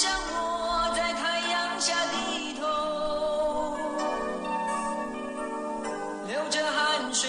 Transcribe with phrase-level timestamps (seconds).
[0.00, 2.64] 像我在太阳下低头，
[6.26, 7.28] 流着汗水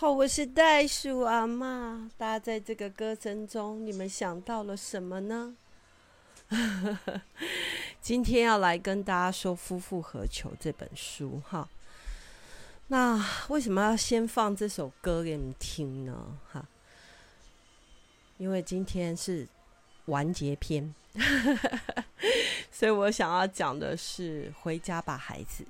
[0.00, 2.08] 好，我是袋鼠阿嬷。
[2.16, 5.54] 大家在这个歌声中，你们想到了什么呢？
[8.00, 11.68] 今天要来跟大家说《夫复何求》这本书哈。
[12.86, 16.38] 那为什么要先放这首歌给你们听呢？
[16.50, 16.64] 哈，
[18.38, 19.46] 因为今天是
[20.06, 20.94] 完结篇，
[22.72, 25.62] 所以我想要讲的是回家吧，孩子。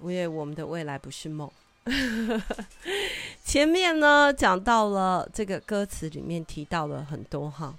[0.00, 1.50] 因为我们的未来不是梦。
[3.42, 7.74] 前面呢讲到了这个歌词里面提到了很多哈，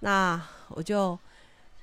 [0.00, 1.18] 那我就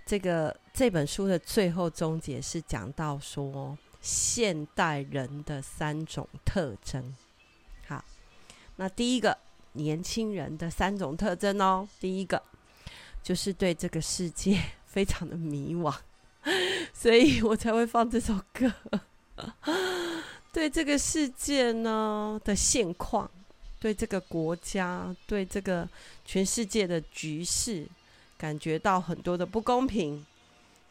[0.05, 7.15] 这个这本书的最后终结是讲到说现代人的三种特征。
[7.87, 8.05] 好，
[8.75, 9.35] 那第一个
[9.73, 12.43] 年轻人的三种特征哦，第一个
[13.23, 15.95] 就是对这个世界 非常的迷惘，
[16.93, 18.71] 所以我才会放这首歌。
[20.51, 23.29] 对这个世界呢的现况，
[23.79, 25.87] 对这个国家，对这个
[26.25, 27.87] 全世界的局势，
[28.37, 30.25] 感觉到很多的不公平，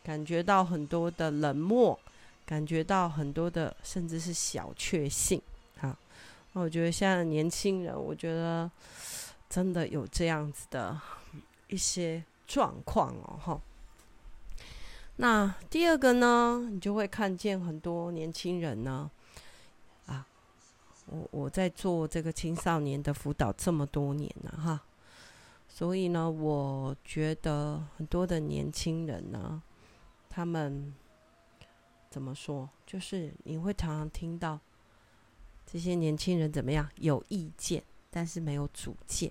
[0.05, 1.99] 感觉到很多的冷漠，
[2.45, 5.43] 感觉到很多的甚至是小确幸。
[5.79, 5.97] 好，
[6.53, 8.71] 那我觉得现在年轻人，我觉得
[9.51, 11.01] 真的有这样子的
[11.67, 13.61] 一些状况哦，哈。
[15.17, 19.11] 那第二个呢，你就会看见很多年轻人呢。
[20.07, 20.27] 啊
[21.07, 24.83] 我我在做这个青少年的辅导这么多年了哈，
[25.69, 29.63] 所以呢，我觉得很多的年轻人呢，
[30.29, 30.93] 他们
[32.11, 32.69] 怎么说？
[32.85, 34.59] 就是你会常常听到
[35.65, 36.89] 这些年轻人怎么样？
[36.97, 39.31] 有意见，但是没有主见。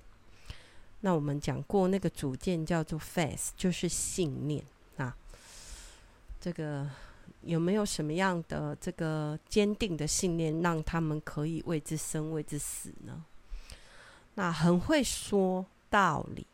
[1.01, 4.63] 那我们讲过，那个主见叫做 faith，就是信念，
[6.45, 6.87] 这个。
[7.41, 13.23] 有没有什么样的这个坚定的信念，让他们可以为之生、为之死呢？
[14.33, 16.47] 那很会说道理，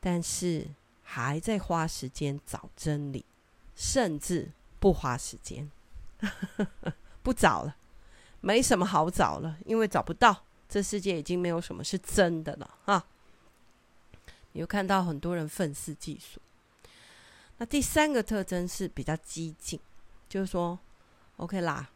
[0.00, 0.66] 但是
[1.02, 3.26] 还在花时间找真理，
[3.74, 5.70] 甚至不花时间，
[7.22, 7.76] 不找了，
[8.40, 10.44] 没什么好找了，因为找不到。
[10.66, 13.04] 这世界已经没有什么是真的了啊！
[14.52, 16.40] 你又看到很多人愤世嫉俗。
[17.60, 19.78] 那第三个特征是比较激进。
[20.30, 20.78] 就是说
[21.38, 21.90] ，OK 啦，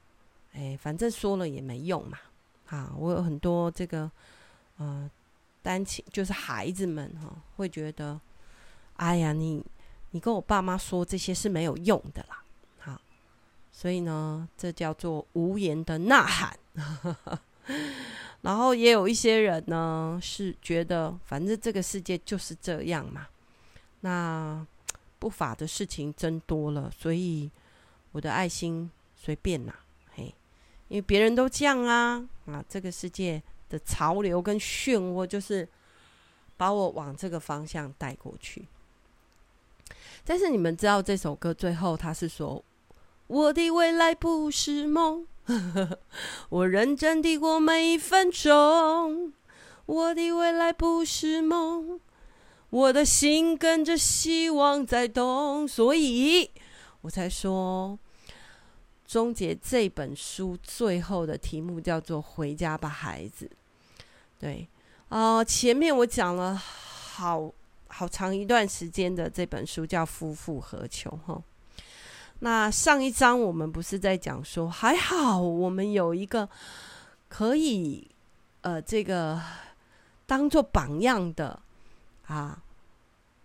[0.52, 2.18] 哎，反正说了也没用嘛。
[2.66, 4.10] 啊，我有很多这个，
[4.76, 5.08] 呃，
[5.62, 8.20] 单亲就是孩子们哈、哦，会觉得，
[8.96, 9.64] 哎呀，你
[10.10, 12.42] 你跟我爸妈说这些是没有用的啦。
[12.80, 13.00] 好，
[13.70, 16.58] 所以呢，这叫做无言的呐喊。
[18.42, 23.28] 然后也有一些人呢，是觉得反正这个世界就是这样嘛。
[24.00, 24.66] 那
[25.24, 27.50] 不法的事情真多了，所以。
[28.12, 29.74] 我的爱心随便啦，
[30.14, 30.32] 嘿，
[30.86, 35.68] 因为别人都这样啊，啊，这个世界的潮流跟漩涡就是
[36.56, 38.68] 把我往这个方向带过去。
[40.24, 42.64] 但是你们知道这首歌最后他是说
[43.26, 45.26] ：“我的未来不是梦，
[46.50, 49.32] 我认真地过每一分钟。
[49.86, 51.98] 我的未来不是梦，
[52.74, 56.50] 我的心跟着希望在动。”所以
[57.02, 57.98] 我才说。
[59.06, 63.48] 终结这本书最后的题目叫做“回家吧，孩子”。
[64.40, 64.66] 对，
[65.10, 67.52] 啊、前面我讲了好
[67.86, 71.40] 好长一段时间的这本书叫《夫复何求》哈。
[72.40, 76.48] 那上一章我们不是在讲说，还好我们有一个
[77.28, 78.08] 可以
[78.62, 79.40] 呃这个
[80.26, 81.60] 当做榜样的
[82.26, 82.63] 啊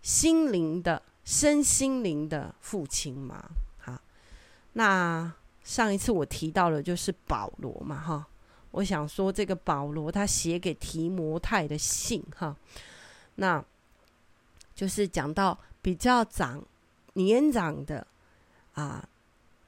[0.02, 3.50] 心灵的身心灵的父亲吗？
[3.78, 4.00] 好，
[4.72, 5.32] 那。
[5.62, 8.26] 上一次我提到了就是保罗嘛，哈，
[8.72, 12.56] 我想说这个保罗他写给提摩太的信，哈，
[13.36, 13.62] 那
[14.74, 16.64] 就是讲到比较长
[17.12, 18.04] 年长的
[18.72, 19.06] 啊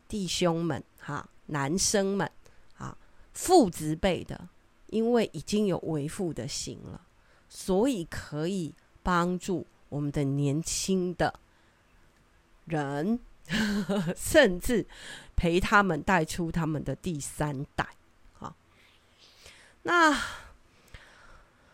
[0.08, 2.28] 弟兄们，哈，男生们，
[2.78, 2.96] 啊，
[3.32, 4.49] 父执辈的，
[4.88, 7.00] 因为已经有为父的心了，
[7.49, 8.75] 所以可以
[9.05, 11.39] 帮助我们的年轻的
[12.65, 13.21] 人。
[14.17, 14.87] 甚至
[15.35, 17.85] 陪他们带出他们的第三代，
[18.33, 18.55] 好，
[19.83, 20.17] 那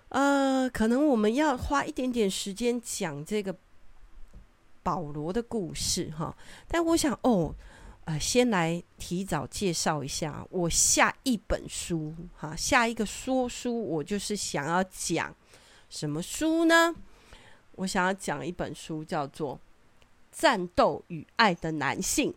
[0.08, 3.54] 呃，可能我们要花一点点时间讲这个
[4.82, 6.34] 保罗的故事哈。
[6.66, 7.54] 但我想哦，
[8.06, 15.32] 呃，先来提早介绍一下我下一本书哈，下一个说书，我就是想要讲
[15.90, 16.96] 什么书呢？
[17.78, 19.58] 我想要讲一本书，叫做。
[20.30, 22.32] 战斗与爱的男性，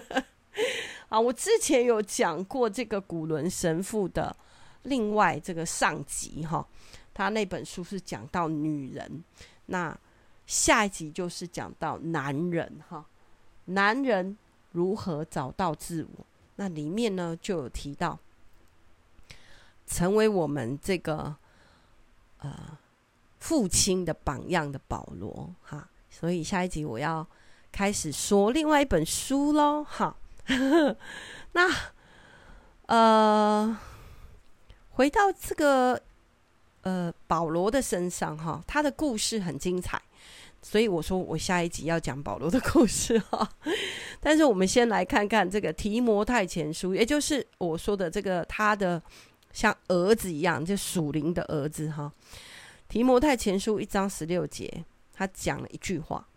[1.10, 4.34] 啊，我之前有讲过这个古伦神父的
[4.84, 6.66] 另外这个上集哈，
[7.12, 9.22] 他那本书是讲到女人，
[9.66, 9.94] 那
[10.46, 13.04] 下一集就是讲到男人哈，
[13.66, 14.38] 男人
[14.70, 16.24] 如何找到自我，
[16.56, 18.18] 那里面呢就有提到，
[19.86, 21.36] 成为我们这个
[22.38, 22.78] 呃
[23.38, 25.88] 父亲的榜样的保罗哈。
[26.10, 27.26] 所以下一集我要
[27.70, 30.16] 开始说另外一本书喽，哈，
[31.52, 31.70] 那
[32.86, 33.78] 呃，
[34.90, 36.00] 回到这个
[36.82, 40.00] 呃保罗的身上哈，他的故事很精彩，
[40.62, 43.48] 所以我说我下一集要讲保罗的故事哈。
[44.18, 49.00] 但是我们先来看看这个提摩太前书，也就是我说的这个他的
[49.52, 52.10] 像儿子一样，就属灵的儿子哈。
[52.88, 54.84] 提摩太前书一章十六节。
[55.12, 56.28] 他讲了一句话，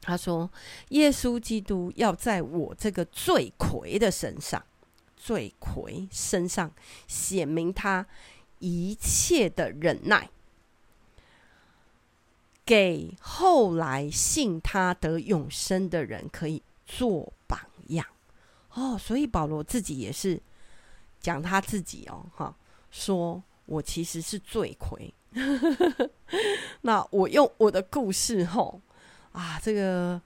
[0.00, 0.48] 他说
[0.90, 4.64] ：“耶稣基督要在我这个罪魁的身上，
[5.16, 6.72] 罪魁身上
[7.08, 8.06] 显明他
[8.60, 10.30] 一切的忍耐，
[12.64, 18.06] 给后来信他得永生的人可以做榜样。”
[18.74, 20.40] 哦，所以保罗自己也是
[21.20, 22.56] 讲他自己哦，哈，
[22.92, 25.12] 说我其实是罪魁。
[26.82, 28.80] 那我用我的故事吼
[29.32, 30.20] 啊，这个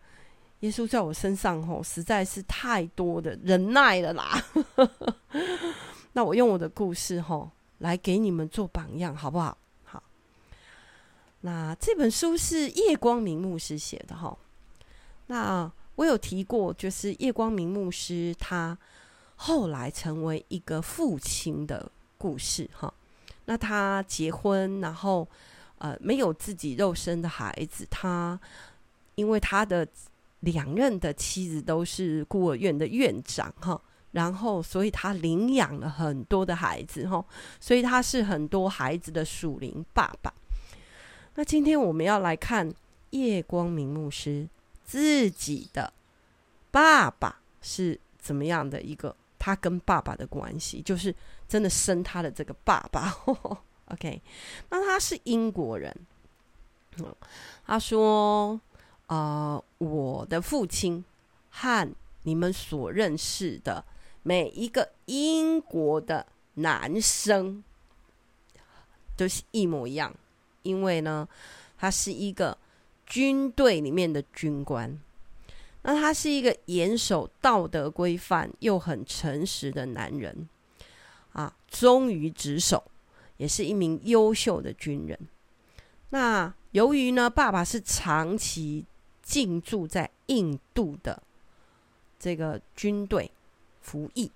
[0.60, 4.43] 耶稣在我身上吼实在是太多的忍耐了啦。
[6.14, 9.56] 那我用我的故事吼来给你们做榜样，好不好？
[9.84, 10.02] 好。
[11.40, 14.37] 那这本书是叶光明牧师写的哈。
[15.26, 18.78] 那我有提过，就是叶光明牧师他
[19.37, 22.93] 后来成为一个父亲的故事哈。
[23.44, 25.29] 那他结婚，然后
[25.79, 28.39] 呃没有自己肉身的孩子，他
[29.17, 29.87] 因为他的
[30.41, 33.81] 两任的妻子都是孤儿院的院长哈，
[34.12, 37.25] 然后所以他领养了很多的孩子哈，
[37.59, 40.33] 所以他是很多孩子的属灵爸爸。
[41.35, 42.73] 那今天我们要来看
[43.11, 44.49] 叶光明牧师
[44.85, 45.93] 自己的
[46.71, 49.17] 爸爸是怎么样的一个。
[49.44, 51.12] 他跟爸爸的关系，就是
[51.49, 53.09] 真的生他的这个爸爸。
[53.09, 54.23] 呵 呵 OK，
[54.71, 55.93] 那他是英国人。
[57.67, 58.61] 他说
[59.09, 61.05] ：“呃，我的父亲
[61.50, 61.93] 和
[62.23, 63.85] 你们所认识的
[64.23, 67.65] 每一个英国的男生
[69.17, 70.15] 都是一模一样，
[70.63, 71.29] 因为呢，
[71.77, 72.56] 他是一个
[73.05, 74.96] 军队里面的军官。”
[75.82, 80.48] 那他是一个严守道德规范又很诚实的男人，
[81.32, 82.84] 啊，忠于职守，
[83.36, 85.19] 也是一名优秀的军人。
[86.10, 88.86] 那由于呢，爸爸是长期
[89.22, 91.22] 进驻在印度的
[92.19, 93.31] 这个军队
[93.81, 94.31] 服役，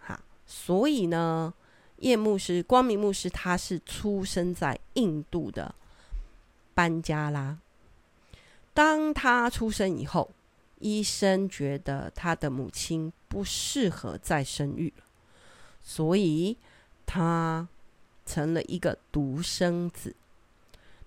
[0.00, 1.52] 哈，所以呢，
[1.96, 5.74] 叶牧师、光明牧师他是出生在印度的
[6.74, 7.58] 班加拉。
[8.72, 10.30] 当他出生以后，
[10.84, 14.92] 医生觉得他的母亲不适合再生育，
[15.82, 16.58] 所以
[17.06, 17.66] 他
[18.26, 20.14] 成了一个独生子。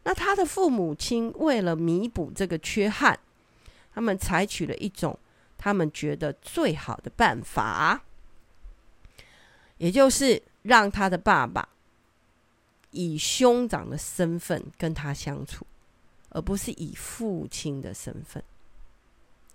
[0.02, 3.20] 那他的父母亲为了弥补这个缺憾，
[3.94, 5.20] 他们采取了一种
[5.60, 8.02] 他们觉得最好的办法，
[9.78, 11.70] 也就是让他的爸爸
[12.90, 15.68] 以兄长的身份跟他相处，
[16.30, 18.44] 而不是以父亲的身份。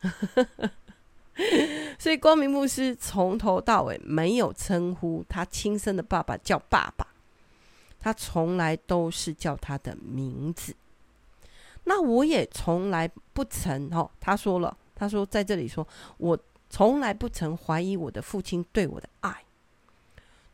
[1.99, 7.07] 所以，光明牧师从头到尾没有称呼他亲生的爸爸叫爸爸，
[7.99, 10.75] 他从来都是叫他的名字。
[11.85, 15.87] 那我也从来不曾哦，他说了，他说在这里说，
[16.19, 19.43] 我从来不曾怀疑我的父亲对我的爱，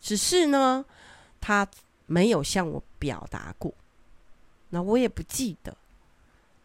[0.00, 0.85] 只是呢，
[1.40, 1.67] 他
[2.07, 3.75] 没有向我表达过。
[4.71, 5.76] 那我也不记得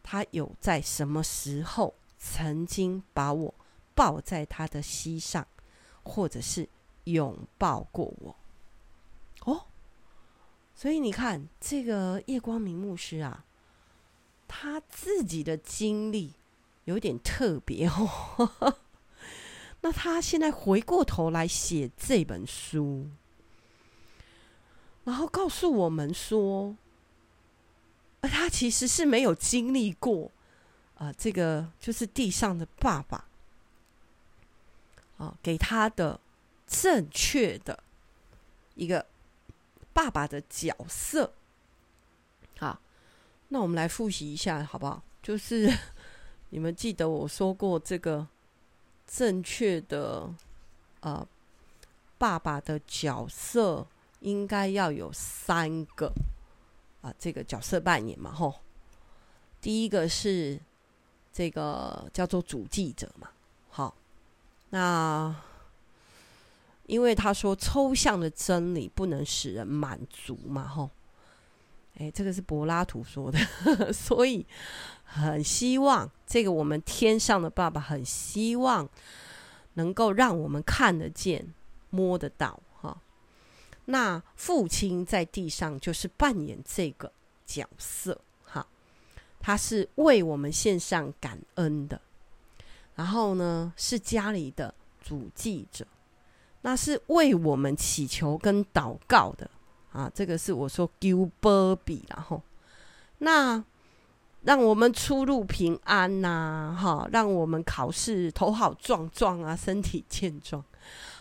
[0.01, 1.93] 他有在什么时候
[2.25, 3.53] 曾经把我
[3.93, 5.45] 抱在他的膝上，
[6.03, 6.69] 或者是
[7.03, 8.35] 拥抱过我。
[9.41, 9.65] 哦，
[10.73, 13.43] 所以你看，这个叶光明牧师啊，
[14.47, 16.33] 他自己的经历
[16.85, 18.77] 有点特别哦。
[19.81, 23.09] 那他现在回过头来写这本书，
[25.03, 26.77] 然后告诉我们说，
[28.21, 30.31] 他其实是没有经历过
[31.03, 33.25] 啊，这个就是地上的爸爸
[35.17, 36.17] 啊，给他的
[36.65, 37.83] 正确的
[38.75, 39.05] 一个
[39.91, 41.33] 爸爸的角色。
[42.57, 42.79] 好，
[43.49, 45.03] 那我们来复习一下好不好？
[45.21, 45.69] 就是
[46.51, 48.25] 你们记得我说过这个
[49.05, 50.33] 正确的
[51.01, 51.27] 呃
[52.17, 53.85] 爸爸的角色
[54.21, 56.13] 应该要有三个。
[57.01, 58.61] 啊，这个角色扮演嘛，吼，
[59.59, 60.57] 第一个是
[61.33, 63.27] 这个叫做主祭者嘛，
[63.69, 63.95] 好，
[64.69, 65.35] 那
[66.85, 70.89] 因为他说抽象的真理不能使人满足嘛，吼，
[71.97, 74.45] 哎，这个是柏拉图说的，呵呵，所以
[75.03, 78.87] 很希望这个我们天上的爸爸很希望
[79.73, 81.53] 能够让我们看得见、
[81.89, 82.59] 摸得到。
[83.85, 87.11] 那父亲在地上就是扮演这个
[87.45, 88.17] 角色，
[89.43, 91.99] 他是为我们献上感恩的，
[92.95, 94.73] 然后呢是家里的
[95.03, 95.85] 主祭者，
[96.61, 99.47] 那是为我们祈求跟祷告的。
[99.91, 102.41] 啊，这个是我说求保庇，然后
[103.19, 103.63] 那
[104.43, 110.63] 让我们出入平安呐、哈，让我们考试头好壮壮啊，身体健壮，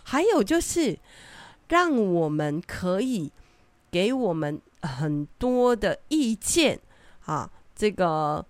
[0.05, 0.99] 还有就是。
[1.69, 3.33] 让我们可以
[3.91, 6.79] 给我们很多的意见
[7.25, 7.51] 啊，
[7.83, 8.47] 这个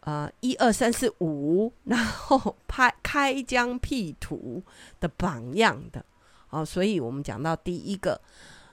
[0.00, 4.62] 呃一二三四五， 然后拍开疆辟土
[4.98, 6.02] 的榜样的
[6.48, 8.18] 啊，所以我们讲到第一个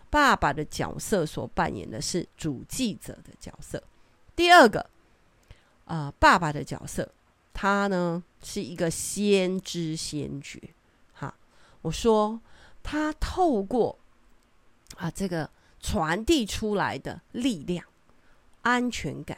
[0.09, 3.83] 爸爸的角色所扮演的是主祭者的角色，
[4.33, 4.89] 第二个、
[5.83, 7.11] 呃、爸爸的角色，
[7.53, 10.57] 他呢是一个先知先觉，
[11.11, 11.35] 哈，
[11.81, 12.39] 我说。
[12.83, 13.95] 他透过
[14.97, 15.47] 啊这个
[15.79, 17.85] 传递出来的力量、
[18.63, 19.37] 安全感，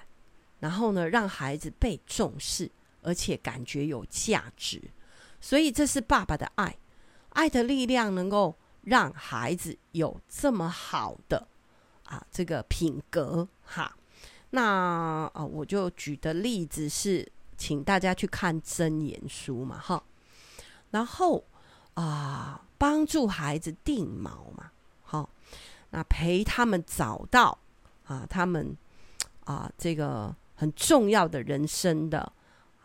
[0.63, 4.82] 然后呢，让孩子被重视，而且感觉有价值。
[5.41, 6.77] 所以这是爸爸的爱，
[7.32, 11.46] 爱的力量能够让孩子有这么好的
[12.05, 13.93] 啊这个品格哈。
[14.51, 20.01] 那啊，我就举的例子是，请大家去看箴言书嘛哈，
[20.91, 21.43] 然后
[21.96, 22.62] 啊。
[22.75, 24.70] 帮助孩子定锚嘛，
[25.03, 25.29] 好，
[25.91, 27.58] 那陪他们找到
[28.05, 28.75] 啊，他们
[29.46, 32.32] 啊这个很重要的人生的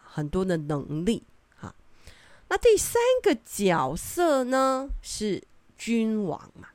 [0.03, 1.23] 很多的能力
[1.61, 1.73] 啊。
[2.49, 5.41] 那第三个角色呢是
[5.77, 6.71] 君王嘛，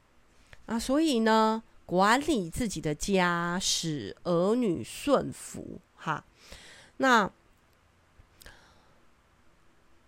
[0.68, 6.24] 啊，所以呢管理自己的家，使儿女顺服哈。
[6.96, 7.30] 那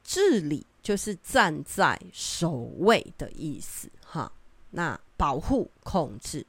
[0.01, 0.65] 治理。
[0.85, 4.31] 就是站在首位的意思，哈，
[4.69, 6.45] 那保护控制，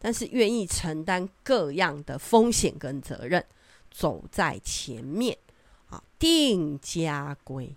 [0.00, 3.46] 但是愿意承担各样的风险跟责任，
[3.98, 5.38] 走在前面，
[5.88, 7.74] 啊，定家规，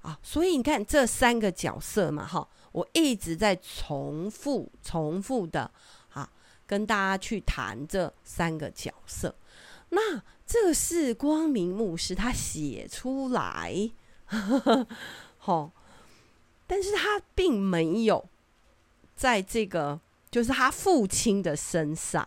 [0.00, 5.70] 啊，所以你看这三个角色嘛，哈，我一直在重复、重复的，
[6.12, 6.28] 啊，
[6.66, 9.32] 跟大家去谈这三个角色。
[9.90, 13.90] 那这是光明牧师他写出来。
[14.24, 14.86] 呵呵
[15.44, 15.70] 哦，
[16.66, 18.28] 但是他并没有
[19.14, 22.26] 在这个，就是他父亲的身上，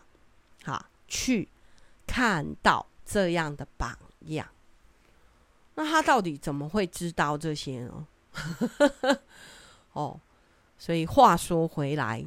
[0.64, 1.50] 哈，去
[2.08, 3.98] 看到这样的榜
[4.28, 4.48] 样。
[5.76, 8.08] 那他到底怎么会知道这些呢？
[9.94, 10.20] 哦，
[10.78, 12.26] 所以话说回来，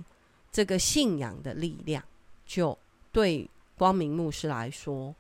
[0.53, 2.03] 这个信仰的力量，
[2.47, 2.79] 就
[3.13, 5.15] 对光明牧师来说，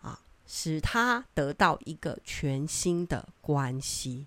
[0.00, 4.26] 啊，使他得到一个全新的关系。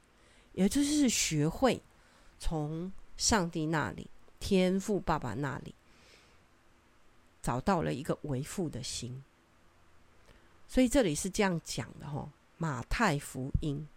[0.53, 1.81] 也就是学会
[2.39, 5.75] 从上帝那里、天父爸爸那里
[7.41, 9.23] 找到了一个为父的心，
[10.67, 12.29] 所以这里是这样讲的哈。
[12.57, 13.87] 马太福音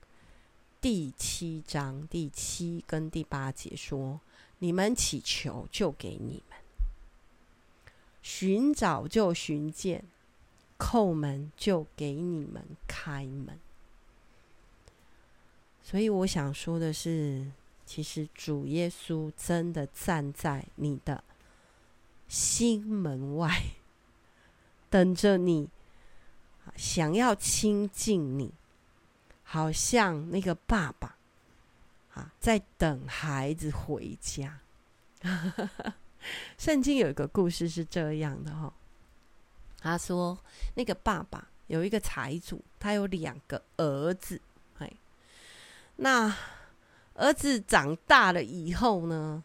[0.81, 4.21] 第七章第七跟第八节说
[4.61, 6.59] ：“你们祈求，就给你们；
[8.23, 10.03] 寻找，就寻见；
[10.79, 13.59] 叩门，就给你们开门。”
[15.83, 17.51] 所以我想说的是，
[17.85, 21.25] 其实主耶稣真的站在你的
[22.29, 23.73] 心门外，
[24.89, 25.69] 等着你，
[26.77, 28.53] 想要亲近你，
[29.43, 31.17] 好像那个爸爸
[32.15, 34.59] 啊，在等孩子回家。
[36.59, 38.73] 圣经有一个故事是这样的哈，
[39.79, 40.39] 他说
[40.75, 44.41] 那个爸爸有一个财主，他有两个儿子。
[44.79, 44.91] 哎
[45.97, 46.35] 那
[47.15, 49.43] 儿子长大了以后呢，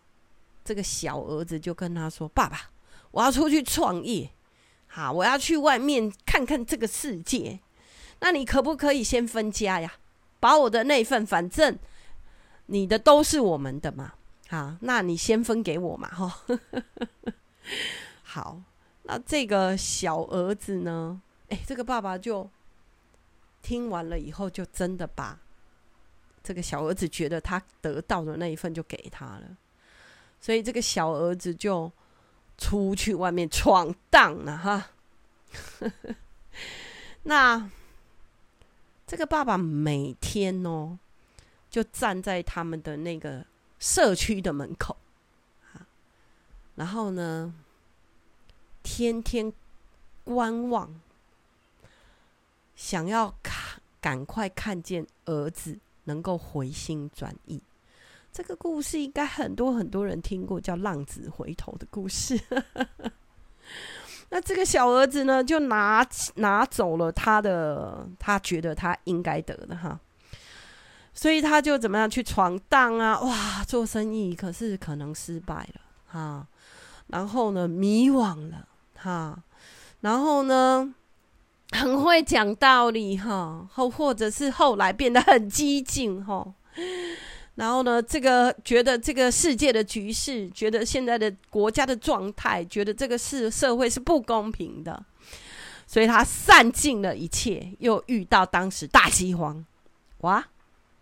[0.64, 2.70] 这个小儿子就跟他说：“爸爸，
[3.12, 4.30] 我要出去创业，
[4.96, 7.60] 好，我要去外面看看这个世界。
[8.22, 9.96] 那你可不可以先分家呀？
[10.40, 11.78] 把我的那份，反正
[12.68, 14.14] 你的都是我们的嘛。
[14.48, 16.40] 好，那你先分给我嘛，哈。
[18.24, 18.62] 好，
[19.04, 21.22] 那这个小儿子呢？
[21.50, 22.50] 哎，这个爸爸就
[23.62, 25.38] 听完了以后，就真的把。”
[26.42, 29.58] 这个小儿子觉得他得到的那一份就给他了，
[30.40, 31.92] 所以这个小儿子就
[32.58, 34.92] 出去外面闯荡了哈。
[37.24, 37.70] 那
[39.08, 40.98] 这个爸爸每天哦，
[41.70, 43.46] 就站在他们的那个
[43.80, 44.98] 社区的门口，
[46.76, 47.54] 然后呢，
[48.84, 49.52] 天天
[50.24, 51.00] 观望，
[52.76, 55.80] 想要看，赶快看见儿子。
[56.08, 57.60] 能够回心转意，
[58.36, 62.38] 这个故事应该很多很多人听过，叫“浪子回头”的故事。
[64.28, 69.98] 那这个小儿子呢，就拿拿走了他的，他觉得他应该得的哈，
[71.14, 73.18] 所以他就怎么样去闯荡啊？
[73.22, 76.46] 哇，做生意可是可能失败了哈，
[77.08, 79.42] 然后呢，迷惘了哈，
[80.02, 80.94] 然后呢？
[81.72, 86.54] 很会讲道理哈，后或者是后来变得很激进哈，
[87.56, 95.06] 然后呢，这个觉得这个世界的局势，觉得现在的国家的状态，觉得这个是社会是不公平的，
[95.88, 99.66] 所以他散尽了一切，又遇到当时大饥荒，
[100.20, 100.46] 哇，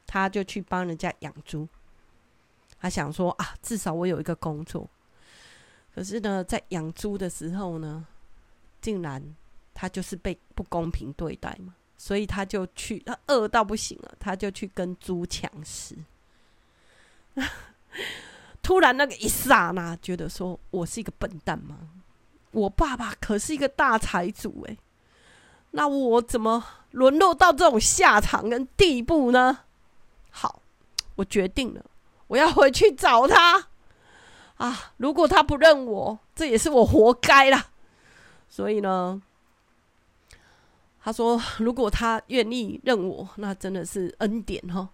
[0.06, 1.68] 他就去帮人家养猪，
[2.80, 4.90] 他想说啊，至少我有一个工作，
[5.94, 8.06] 可是呢，在养猪的时候呢，
[8.82, 9.36] 竟然。
[9.76, 15.96] 他就是被不公平对待嘛，所以他就去，他饿到不行了，他就去跟猪抢食。
[18.62, 21.78] 突然那个一刹那，觉得说我是一个笨蛋吗？
[22.52, 24.78] 我爸爸可是一个大财主诶，
[25.72, 29.60] 那我怎么沦落到这种下场跟地步呢？
[30.30, 30.62] 好，
[31.16, 31.84] 我决定了，
[32.28, 33.68] 我要回去找他
[34.56, 34.94] 啊！
[34.98, 37.68] 如果他不认我，这也是我活该啦。
[38.48, 39.22] 所以呢。
[41.06, 44.88] 他说：“如果他愿意认我，那真的是恩典哈。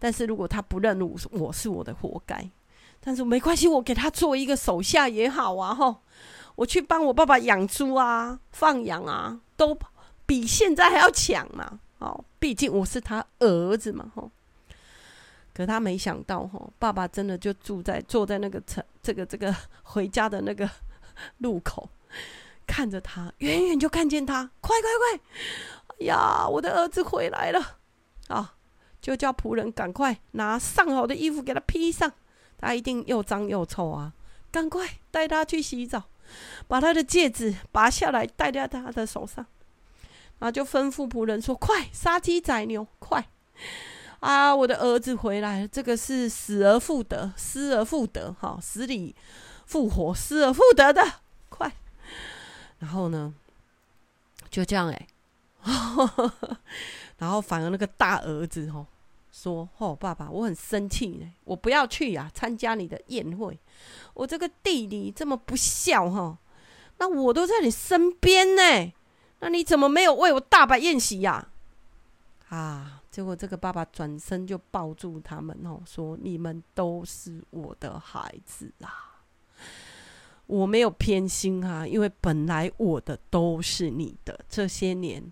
[0.00, 2.50] 但是如果他不认我，我是我的活该。
[2.98, 6.02] 但是没关系，我给他做一个手下也好啊吼。
[6.56, 9.78] 我去帮我爸爸养猪啊、放羊啊，都
[10.26, 11.78] 比现在还要强嘛。
[11.98, 14.30] 哦，毕竟我是他儿子嘛吼。
[15.54, 20.68] 可他没想到吼，爸爸真的就住在坐在那个城这个这个 回家的那个
[21.38, 21.88] 路口。”
[22.66, 25.20] 看着他，远远就看见他，快快快！
[25.88, 27.60] 哎呀，我的儿子回来了
[28.28, 28.54] 啊！
[29.00, 32.12] 就叫仆人赶快拿上好的衣服给他披上，
[32.58, 34.12] 他一定又脏又臭啊！
[34.50, 36.04] 赶快带他去洗澡，
[36.66, 39.46] 把他的戒指拔下来戴在他的手上，
[40.38, 43.28] 然后就吩咐仆人说：“快杀鸡宰牛，快！
[44.18, 49.14] 啊，我的儿子回来了，这个是死而复得，失而复得，哈，死里
[49.64, 51.72] 复活，失而复得的。”快
[52.80, 53.32] 然后呢，
[54.50, 55.08] 就这样哎、
[57.20, 58.84] 然后反而那个大儿子哦
[59.30, 63.56] 说：“哦，爸爸，我很生气呢，我不要去呀、啊，参加你的宴会。
[64.14, 66.38] 我这个弟弟这么不孝哈，
[66.98, 68.92] 那我都在你身边呢，
[69.40, 71.48] 那你怎么没有为我大摆宴席呀？”
[72.48, 79.22] 啊，结果这个爸爸转身就抱住他们哦，说：“你们都是我的孩子啊。”
[80.46, 85.22] 我没有偏心啊，因为本来我的都是你的，这些年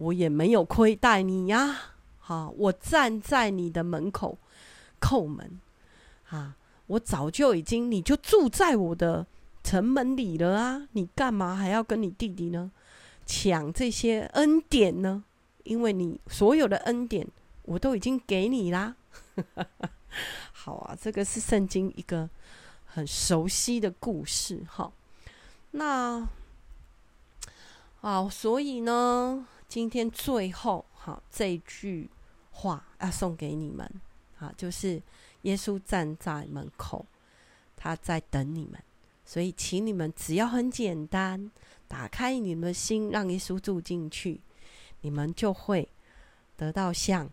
[0.00, 1.76] 我也没有亏待你呀。
[2.18, 4.38] 好，我站在你的门口
[5.00, 5.60] 叩门，
[6.30, 9.26] 啊，我早就已经，你就住在我的
[9.62, 12.70] 城门里了啊，你干嘛还要跟你弟弟呢
[13.26, 15.22] 抢这些恩典呢？
[15.64, 17.26] 因为你所有的恩典
[17.62, 18.96] 我都已经给你啦。
[20.52, 22.28] 好啊，这个是圣经一个。
[22.92, 24.90] 很熟悉的故事，哈，
[25.70, 26.26] 那
[28.00, 32.10] 啊，所以呢，今天最后哈这句
[32.50, 33.88] 话要送给你们
[34.36, 35.00] 啊，就是
[35.42, 37.06] 耶稣站在门口，
[37.76, 38.82] 他在等你们，
[39.24, 41.52] 所以请你们只要很简单，
[41.86, 44.40] 打开你们的心，让耶稣住进去，
[45.02, 45.88] 你们就会
[46.56, 47.30] 得到像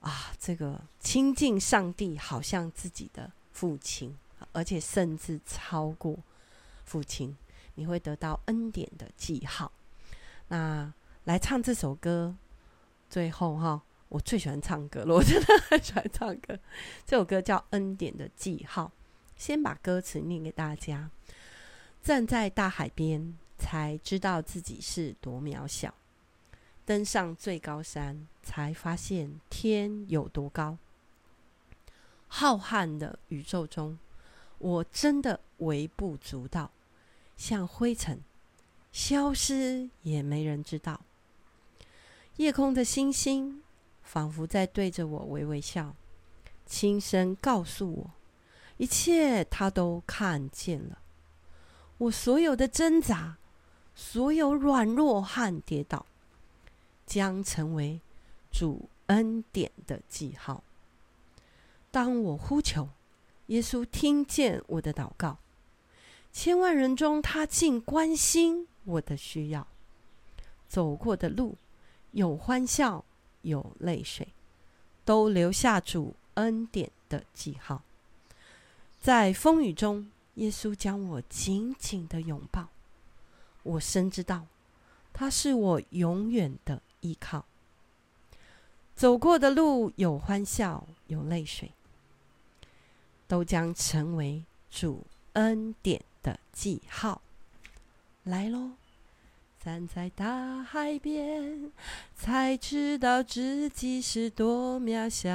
[0.00, 4.14] 啊这个亲近上帝，好像自己的父亲，
[4.52, 6.18] 而且甚至超过
[6.84, 7.34] 父亲，
[7.76, 9.72] 你会得到恩典的记号。
[10.48, 10.92] 那
[11.28, 12.34] 来唱这首歌。
[13.10, 16.58] 最后哈，我最喜欢唱歌了， 我真的很喜欢唱歌。
[17.04, 18.90] 这首歌叫《恩典的记号》，
[19.36, 21.10] 先把歌词念给大家。
[22.00, 25.90] 站在大海边，才知道自己是多渺小；
[26.86, 30.78] 登上最高山，才发现天有多高。
[32.26, 33.98] 浩瀚的宇宙中，
[34.56, 36.70] 我真的微不足道，
[37.36, 38.22] 像灰尘，
[38.90, 40.98] 消失也没人知道。
[42.38, 43.64] 夜空的星星
[44.00, 45.96] 仿佛在对着我微微笑，
[46.64, 48.10] 轻声告诉我，
[48.76, 50.98] 一切他都看见了。
[51.98, 53.38] 我所有的挣扎，
[53.92, 56.06] 所有软弱和跌倒，
[57.04, 58.00] 将成为
[58.52, 60.62] 主恩典的记号。
[61.90, 62.88] 当我呼求，
[63.46, 65.38] 耶稣听见我的祷告，
[66.30, 69.66] 千万人中他竟关心我的需要。
[70.68, 71.56] 走过的路。
[72.18, 73.04] 有欢笑，
[73.42, 74.26] 有泪水，
[75.04, 77.84] 都留下主恩典的记号。
[79.00, 82.70] 在风雨中，耶稣将我紧紧的拥抱。
[83.62, 84.46] 我深知道，
[85.12, 87.44] 他是我永远的依靠。
[88.96, 91.70] 走过的路有欢笑，有泪水，
[93.28, 97.22] 都将成为主恩典的记号。
[98.24, 98.72] 来喽！
[99.62, 101.70] 站在大海边，
[102.14, 105.28] 才知道自己是多渺小；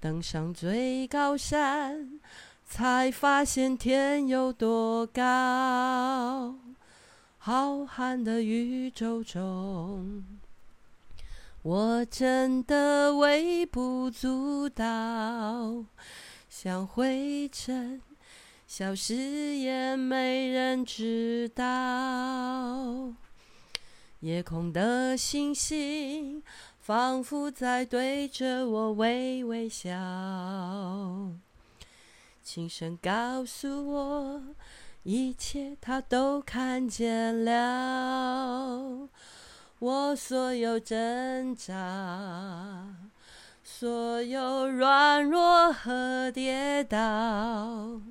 [0.00, 2.20] 登上最高山，
[2.66, 6.56] 才发现天有多高。
[7.38, 10.24] 浩瀚的宇宙中，
[11.62, 15.84] 我真的微不足道，
[16.50, 18.02] 像灰尘。
[18.68, 19.14] 消失
[19.56, 21.64] 也没人知道，
[24.20, 26.42] 夜空的星星
[26.78, 29.88] 仿佛在对着我微微笑，
[32.42, 34.42] 轻声告诉我，
[35.02, 39.08] 一切他都看见了。
[39.78, 42.84] 我所有挣扎，
[43.64, 48.02] 所有软弱和跌倒。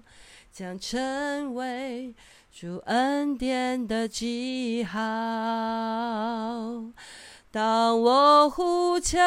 [0.58, 2.16] 将成为
[2.52, 4.98] 主恩典的记号。
[7.52, 9.20] 当我呼求，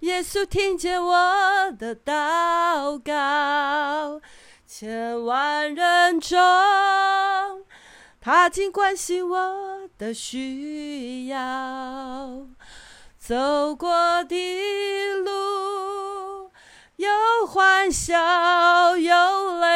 [0.00, 4.22] 耶稣听见我的祷告。
[4.66, 6.38] 千万人中，
[8.22, 12.46] 他竟关心我的需要。
[13.18, 14.34] 走过的
[15.22, 16.50] 路，
[16.96, 17.10] 有
[17.46, 18.16] 欢笑，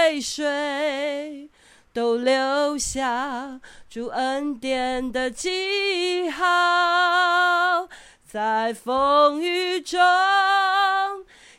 [0.07, 1.51] 泪水
[1.93, 7.89] 都留下主恩典的记号，
[8.25, 9.99] 在风雨中，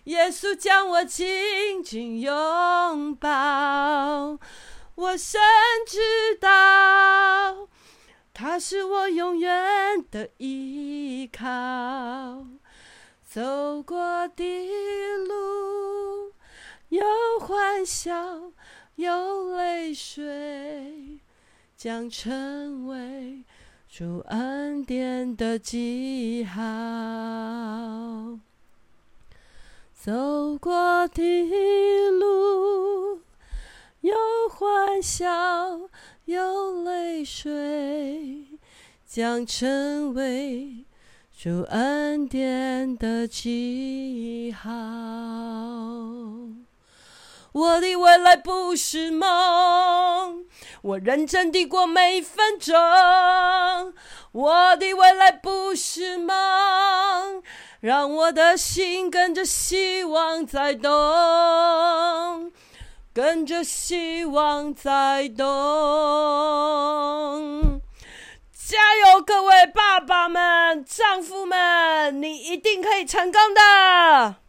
[0.05, 4.39] 耶稣将我紧紧拥抱。
[4.95, 5.41] 我深
[5.85, 5.99] 知
[6.39, 7.67] 道，
[8.33, 11.43] 他是我永远的依靠。
[13.25, 14.45] 走过的
[15.27, 15.56] 路。
[16.97, 17.05] 有
[17.39, 18.51] 欢笑，
[18.95, 21.19] 有泪水，
[21.75, 23.43] 将成为
[23.87, 26.59] 主恩典的记号。
[29.93, 31.21] 走过的
[32.09, 33.21] 路，
[34.01, 34.15] 有
[34.49, 35.81] 欢笑，
[36.25, 38.47] 有泪水，
[39.05, 40.83] 将成为
[41.37, 46.16] 主恩典的记号。
[47.57, 50.45] 我的未来不是梦，
[50.83, 52.75] 我认真地过每分钟。
[54.31, 57.41] 我的未来不是梦，
[57.79, 62.51] 让我的心跟着希望在动，
[63.11, 65.47] 跟着希望在动。
[68.53, 74.46] 加油，各位爸爸们、丈夫们，你一定可以成功的。